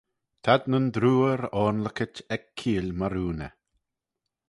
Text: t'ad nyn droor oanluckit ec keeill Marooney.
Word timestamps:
t'ad 0.43 0.63
nyn 0.71 0.87
droor 0.95 1.39
oanluckit 1.59 2.15
ec 2.35 2.43
keeill 2.57 2.89
Marooney. 2.99 3.53